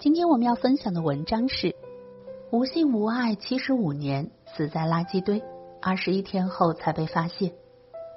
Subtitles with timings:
[0.00, 1.74] 今天我们要分享的文章是：
[2.52, 5.42] 无性无爱七十五年，死在垃圾堆，
[5.82, 7.52] 二十一天后才被发现。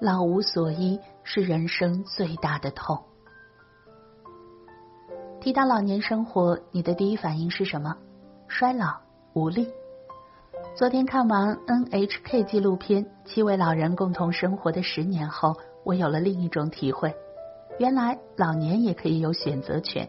[0.00, 3.02] 老无所依是人生最大的痛。
[5.40, 7.96] 提到老年生活，你的第一反应是什么？
[8.46, 9.00] 衰老、
[9.32, 9.66] 无力。
[10.76, 17.12] 昨天看完 NHK 纪录片《七位老人共同生活的十年》后，我有了另一种体会：
[17.80, 20.08] 原来老年也可以有选择权。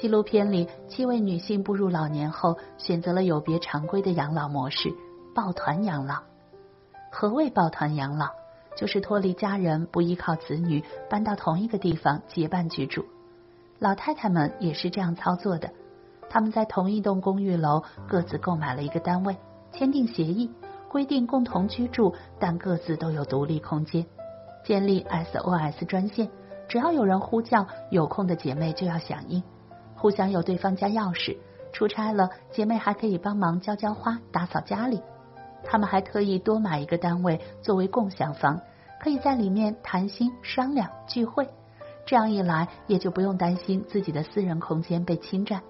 [0.00, 4.94] 纪录片里，七位女性步入老年后，选择了有别常规的养老模式——
[5.34, 6.22] 抱团养老。
[7.10, 8.28] 何谓抱团养老？
[8.76, 13.04] 就是脱离家人，不依靠子女，搬到同一个地方结伴居住。
[13.80, 15.72] 老太太们也是这样操作的，
[16.30, 19.36] 他们在同一栋公寓楼各自购买了一个单位，
[19.72, 20.48] 签订协议，
[20.88, 24.06] 规定共同居住，但各自都有独立空间，
[24.64, 26.30] 建立 SOS 专线，
[26.68, 29.42] 只要有人呼叫，有空的姐妹就要响应。
[29.98, 31.36] 互相有对方家钥匙，
[31.72, 35.02] 出差了姐妹还可以帮忙浇浇花、打扫家里。
[35.64, 38.60] 他们还特意多买一个单位作为共享房，
[39.00, 41.48] 可以在里面谈心、商量、聚会。
[42.06, 45.60] 这样一来，也就不用担心自己的私人空间被侵占。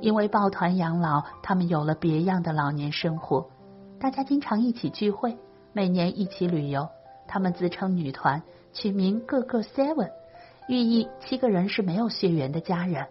[0.00, 3.46] 因为抱团养老，他们有了别样的老年生活。
[3.98, 5.36] 大家经常一起聚会，
[5.72, 6.88] 每年一起旅游。
[7.26, 8.42] 他们自称女团，
[8.72, 10.10] 取名“个个 Seven”，
[10.68, 13.06] 寓意七个人是没有血缘的家人。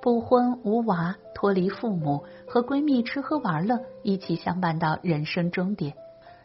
[0.00, 5.94] 不婚无娃，脱离父母，和闺蜜吃喝玩乐，一起相伴到人生终点，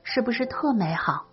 [0.04, 1.28] 是不是特美好？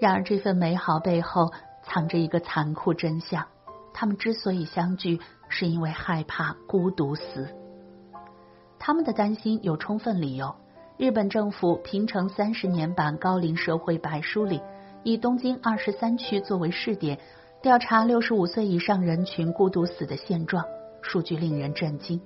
[0.00, 1.52] 然而这份美好背后
[1.84, 3.46] 藏着一个残酷真相：
[3.92, 7.48] 他们之所以相聚，是因为害怕孤独死。
[8.78, 10.54] 他们的担心有充分理由。
[10.96, 14.60] 日本政府平成三十年版高龄社会白书里，
[15.02, 17.18] 以东京二十三区作为试点，
[17.62, 20.64] 调查六十五岁以上人群孤独死的现状。
[21.04, 22.20] 数据令人震惊，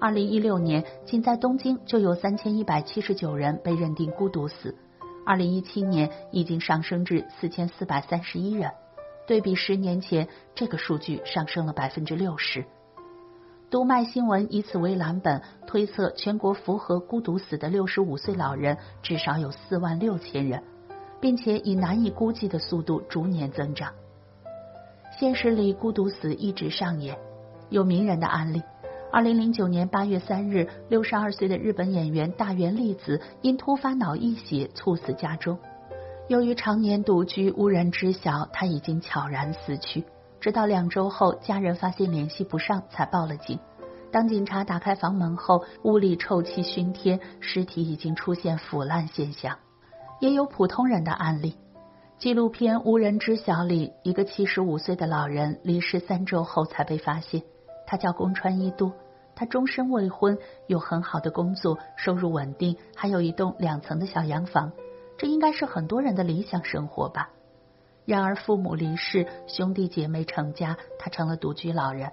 [0.00, 4.74] 二零一六年仅在东京就有三千一百七十九人被认定孤独死，
[5.26, 8.70] 二零一七年已经上升至四千四百三十一人，
[9.26, 12.64] 对比十年前，这个数据上升了百分之六十。
[13.70, 20.62] 读卖新闻以此为蓝本，推测全国符合孤独死的六十五岁老人至少有四万六千人，
[21.20, 23.92] 并且以难以估计的速度逐年增长。
[25.18, 27.16] 现实里，孤独死一直上演。
[27.72, 28.62] 有名人的案例：
[29.10, 35.58] 二零零九年八月三日，六十二岁的日本演员大原丽子因突发脑溢血猝死家中。
[36.28, 40.04] 由于常年独居，无人知晓他已经悄然死去。
[40.38, 43.58] 直到两周后，家人发现联系不上，才报了警。
[44.10, 49.56] 当警察打开房门后，屋里臭气熏天，尸体已经出现腐烂现象。
[50.20, 51.54] 也有普通人的案例：
[52.18, 57.42] 纪录片《无人知晓》里，一个七十五岁的老人离世三周后才被发现。
[57.92, 58.90] 他叫宫川一多，
[59.34, 64.72] 他终身未婚，有很好的工作，收入稳定，还有一栋两层的小洋房，
[65.18, 67.28] 这应该是很多人的理想生活吧。
[68.06, 72.10] 然而父母离世，兄弟姐妹成家，他成了独居老人。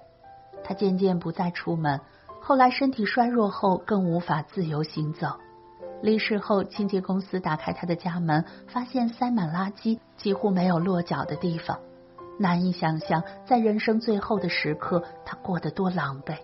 [0.66, 2.02] 他渐渐不再出门，
[2.42, 5.28] 后来身体衰弱后更无法自由行走。
[6.02, 11.80] 离世后，清洁公司打开他的家门，发现塞满垃圾，几乎没有落脚的地方。
[12.40, 16.38] 难以想象，在人生最后的时刻，他过得多狼狈。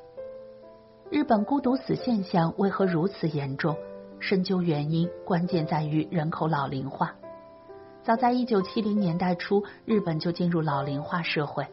[1.10, 3.78] 日本孤独死现象为何如此严重？
[4.19, 7.16] 深究原因，关键在于人口老龄化。
[8.04, 11.66] 早在一九七零年代初，日本就进入老龄化社会。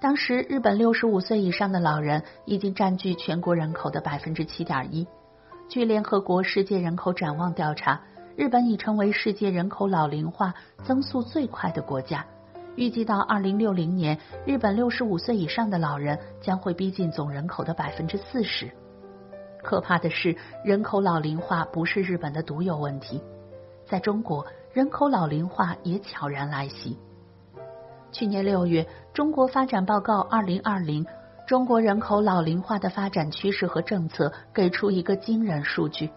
[0.00, 5.06] 当时，日本六十五岁以上的老人已经占据全国人口的百分之七点一。
[5.68, 8.00] 据联合国世界人口展望调查，
[8.36, 12.24] 日本已成为世界人口老龄化增速最快的国家。
[12.76, 18.70] 预计到二零六零年，日本六十五岁以上的老人将会逼近总人口的百分之四十。
[19.62, 23.22] 可怕的是，人口老龄化不是日本的独有问题，
[23.86, 26.96] 在中国，人口老龄化也悄然来袭。
[28.12, 31.04] 去年六月，《中国发展报告二零二零：
[31.46, 36.10] 中国人口老龄化的发展趋势和政策》给出一个惊人数据：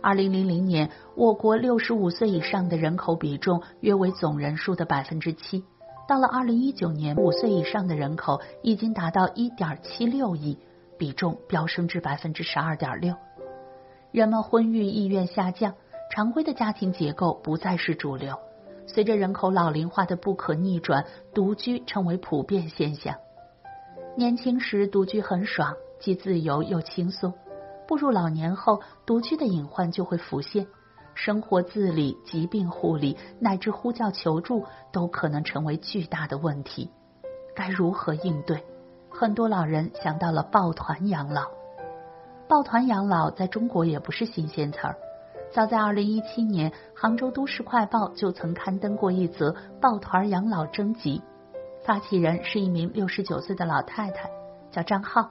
[0.00, 5.64] 二零零零年，我国六十五岁以上的人口比重约为总人数的百分之七。
[6.06, 10.58] 到了二零一九年，五岁以上的人口已经达到一点七六亿，
[10.98, 13.14] 比重飙升至百分之十二点六。
[14.10, 15.74] 人们婚育意愿下降，
[16.10, 18.38] 常规的家庭结构不再是主流。
[18.86, 23.16] 随着人口老龄化的不可逆转，独居成为普遍现象。
[24.14, 27.32] 年轻时独居很爽，既自由又轻松。
[27.88, 30.66] 步入老年后，独居的隐患就会浮现，
[31.14, 36.90] 生活自理、疾病护理乃至呼叫求助都可能成为巨大的问题。
[37.54, 38.64] 该如何应对？
[39.10, 41.46] 很多老人想到了抱团养老。
[42.48, 44.96] 抱团养老在中国也不是新鲜词儿，
[45.52, 51.22] 早在二零一七年，杭州都市快报就曾刊登过一则抱团养老征集，
[51.84, 54.28] 发起人是一名六十九岁的老太太，
[54.70, 55.30] 叫张浩。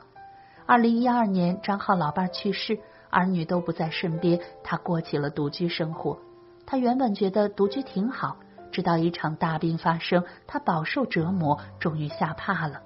[0.66, 2.80] 二零一二年，张浩老伴去世，
[3.14, 6.18] 儿女都不在身边，他过起了独居生活。
[6.66, 8.38] 他原本觉得独居挺好，
[8.72, 12.82] 直到一场大病发生，他饱受折磨，终于吓怕了。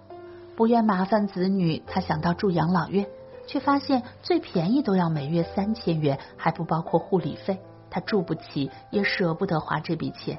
[0.55, 3.07] 不愿麻烦子女，他想到住养老院，
[3.45, 7.59] 却发现最便宜都要每月三千元，还不包括护理费，
[7.89, 10.37] 他住不起，也舍不得花这笔钱，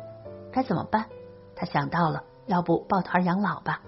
[0.52, 1.06] 该怎么办？
[1.56, 3.80] 他想到了，要不抱团养老吧？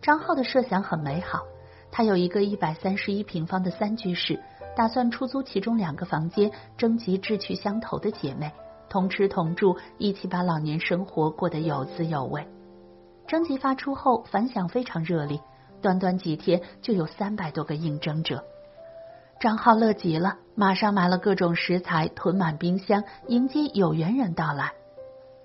[0.00, 1.42] 张浩的设想很美好。
[1.90, 4.38] 他有一个一百三十一平方的三居室，
[4.76, 8.52] 打算出租其中两个房间，征集志趣相投的姐妹，
[8.90, 12.46] 同吃同住，一起把老年生活过得有滋有味。
[13.26, 15.40] 征集发出后，反响非常热烈，
[15.80, 18.44] 短短几天就有三百多个应征者。
[19.40, 24.72] 张浩乐极了，马上买了各种食材，囤满冰箱，迎接有缘人到来。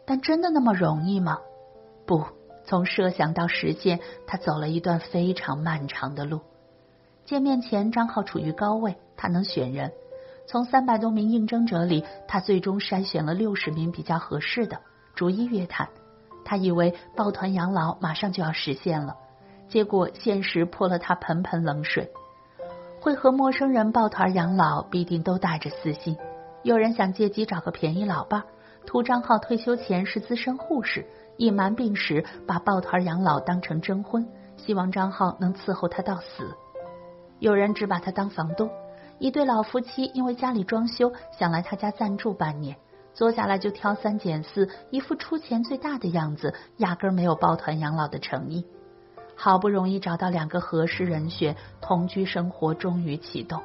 [0.05, 1.39] 但真的那么容易吗？
[2.05, 2.25] 不。
[2.63, 6.41] 从设想到实现，他走了一段非常漫长的路。
[7.31, 9.89] 见面前，张浩处于高位，他能选人。
[10.45, 14.77] 从三百多名应征者里，他最终筛选了六十名比较合适的，
[15.15, 15.87] 逐一约谈。
[16.43, 19.15] 他以为抱团养老马上就要实现了，
[19.69, 22.11] 结果现实泼了他盆盆冷水。
[22.99, 26.17] 会和陌生人抱团养老，必定都带着私心。
[26.63, 28.43] 有人想借机找个便宜老伴，
[28.85, 31.07] 图张浩退休前是资深护士。
[31.37, 34.27] 隐瞒病史，把抱团养老当成征婚，
[34.57, 36.53] 希望张浩能伺候他到死。
[37.41, 38.69] 有人只把他当房东，
[39.17, 42.77] 一对老夫妻因为家里装修，想来他家暂住半年，
[43.13, 48.63] 坐下来就挑三拣四，一副出钱最大的样子，压根没有抱团养老的诚意。
[49.35, 53.59] 好不容易找到两个合适人选，同居生活终于启动，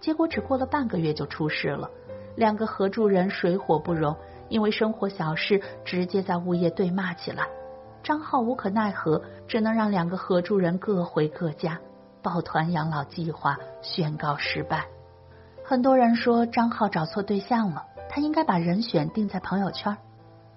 [0.00, 1.90] 结果只过了半个月就出事了，
[2.34, 4.16] 两个合住人水火不容。
[4.48, 7.46] 因为生活小事，直接在物业对骂起来。
[8.02, 11.78] 张浩无可奈何，只能让两个合住人各回各家。
[12.22, 14.86] 抱团养老计划宣告失败。
[15.64, 19.96] 很多人说张浩找错对象了，他应该把人选定在朋友圈。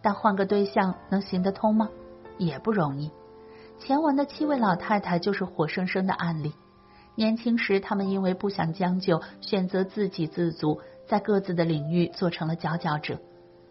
[0.02, 1.90] 但换个对象能行得通吗？
[2.38, 3.12] 也不容易。
[3.78, 6.54] 前文的七位老太太就是活生生的案例。
[7.16, 13.20] 年轻时，他们因为不想将就，选择自给自足，在各自的领域做成了佼佼者。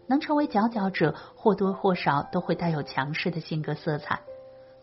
[0.07, 4.19] 能成为佼佼者，或多或少都会带有强势的性格色彩。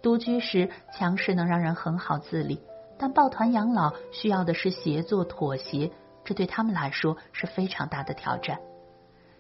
[0.03, 2.61] 独居时，强势能让人很好自理，
[2.99, 5.91] 但抱团养老需要的是协作妥协，
[6.25, 8.59] 这对他们来说是非常大的挑战。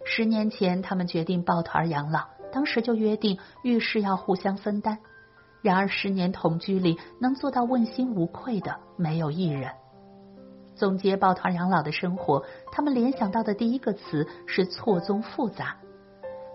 [0.05, 4.99] 十年前，他们决定抱团养老，当时就约定遇事要互相分担。
[5.61, 9.73] 然而，十年同居里，能做到问心无愧的没有一人。
[10.77, 15.77] 总结抱团养老的生活，他们联想到的第一个词是错综复杂。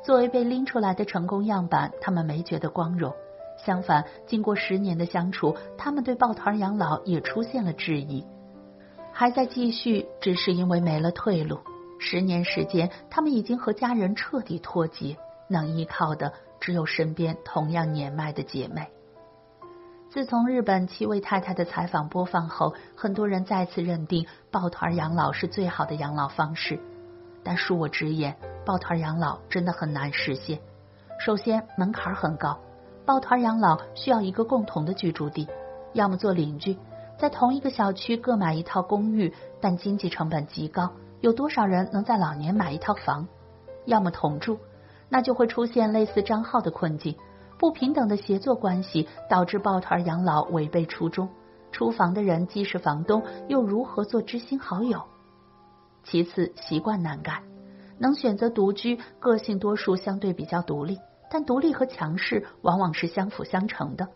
[0.06, 3.14] 作为被拎出来的成功样板，他们没觉得光荣。
[3.66, 8.26] 相反，经过十年的相处，他们对抱团养老也出现了质疑。
[9.12, 11.60] 还在继续，只是因为没了退路。
[12.00, 15.16] 十年时间，他们已经和家人彻底脱节，
[15.48, 18.90] 能依靠的只有身边同样年迈的姐妹。
[20.10, 26.80] 自从日本七位太太的采访播放后，很多人再次认定抱团养老是最好的养老方式。
[27.44, 30.60] 但恕我直言，抱团养老真的很难实现。
[31.20, 32.60] 首先，门槛很高，
[33.06, 35.48] 抱团养老需要一个共同的居住地，
[35.94, 36.78] 要么做邻居，
[37.18, 43.28] 在同一个小区各买一套公寓，但经济成本极高，有多少人能在老年买一套房？
[43.86, 44.58] 要么同住，
[45.10, 47.16] 那就会出现类似张浩的困境。
[47.60, 51.30] 不平等的协作关系导致抱团养老违背初衷。
[51.72, 55.02] 出房的人既是房东，又如何做知心好友？
[56.04, 57.42] 其次，习惯难改，
[57.98, 61.00] 能选择独居，个性多数相对比较独立，
[61.34, 64.08] 但独立和强势往往是相辅相成的。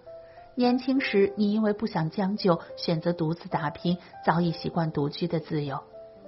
[0.53, 5.79] 年轻时，你因为不想将就，选择独自打拼，早已习惯独居的自由。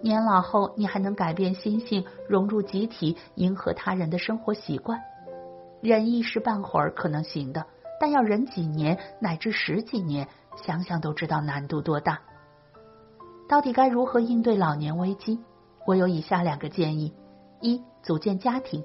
[0.02, 5.00] 年老后你还能改变心性，融入集体，迎合他人的生活习惯？
[5.80, 7.68] 忍一时半会儿可能行的，
[8.00, 10.28] 但要忍几年乃至十几年，
[10.64, 12.20] 想想都知道难度多大。
[13.48, 15.40] 到底该如何应对老年危机？
[15.86, 17.14] 我有以下两个建议：
[17.62, 18.84] 一、组建家庭。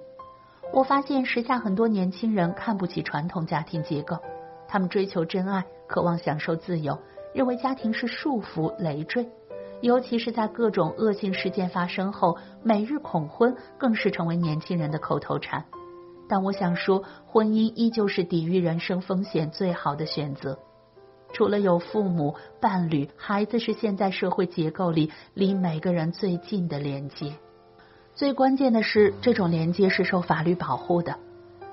[0.73, 4.18] 我发现时下很多年轻人看不起传统家庭结构，
[4.66, 6.99] 他们追求真爱，渴望享受自由，
[7.33, 9.28] 认为家庭是束缚累赘。
[9.80, 15.64] 尤其是在各种恶性事件发生后，每日恐婚更是成为年轻人的口头禅。
[16.28, 20.59] 但我想说，婚姻依旧是抵御人生风险最好的选择。
[21.35, 27.35] 除了有父母、伴侣，孩子是现在社会结构里离每个人最近的连接。
[28.14, 31.16] 最关键的是，这种连接是受法律保护的。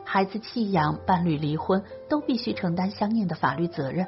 [0.04, 4.08] 孩子弃养、伴侣离婚，都必须承担相应的法律责任。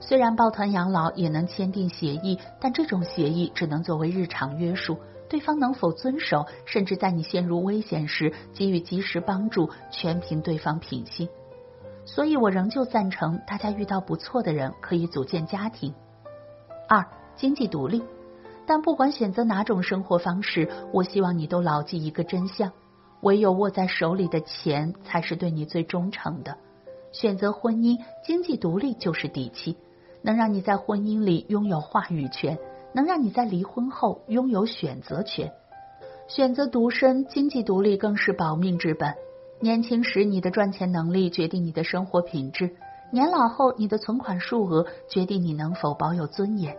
[0.00, 4.96] 虽然抱团养老也能签订协议，但这种协议只能作为日常约束。
[5.28, 11.28] 对方能否遵守，甚至在你陷入危险时给予及时帮助，全凭对方品性。
[12.06, 15.92] 所以我仍旧赞成大家遇到不错的人可以组建家庭。
[16.88, 18.02] 二、经济独立。
[18.70, 22.70] 但不管选择哪种生活方式，我希望你都牢记一个真相：
[23.20, 26.56] 唯有握在手里的钱才是对你最忠诚的。
[27.10, 29.76] 选择婚姻，经济独立就是底气，
[30.22, 32.56] 能让你在婚姻里拥有话语权。
[32.92, 35.52] 能让你在离婚后拥有选择权，
[36.28, 39.12] 选择独身，经济独立更是保命之本。
[39.58, 42.76] 年轻时你的赚钱能力决定你的生活品质，
[43.10, 46.76] 年老后你的存款数额决定你能否保有尊严。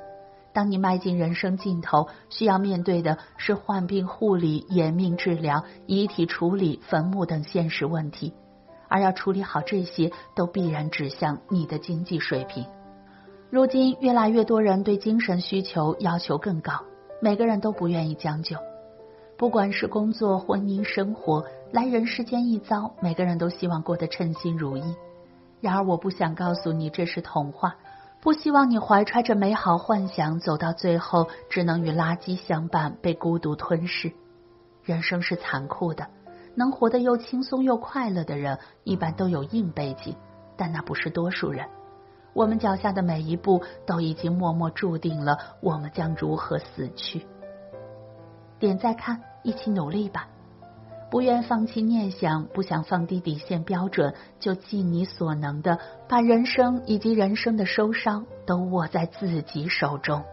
[0.53, 8.33] 当你迈进人生尽头，需要面对的是患病护理、延命治疗、遗体处理、坟墓等现实问题，
[8.87, 12.65] 而要处理好这些，都必然指向你的经济水平。
[13.49, 16.83] 如今，越来越多人对精神需求要求更高，
[17.21, 18.57] 每个人都不愿意将就。
[19.37, 24.83] 不管是工作、婚姻、生活，来人世间一遭，每个人都希望过得称心如意。
[25.61, 27.75] 然而，我不想告诉你这是童话，
[28.21, 34.13] 不希望你怀揣着美好幻想走到最后，只能与垃圾相伴，被孤独吞噬。
[34.83, 36.07] 人生是残酷的，
[36.53, 40.15] 能活得又轻松又快乐的人，一般都有硬背景，
[40.55, 41.65] 但那不是多数人。
[42.33, 47.25] 我们脚下的每一步都已经默默注定了我们将如何死去。
[48.59, 50.27] 点再看，一起努力吧！
[51.11, 55.77] 不愿放弃念想，不想放低底线标准，就尽你所能的
[56.07, 60.23] 把人生以及人生的收伤都握在自己手中。